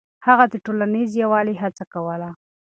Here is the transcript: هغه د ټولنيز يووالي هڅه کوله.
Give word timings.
هغه 0.27 0.45
د 0.49 0.55
ټولنيز 0.65 1.09
يووالي 1.23 1.55
هڅه 1.63 1.83
کوله. 1.93 2.29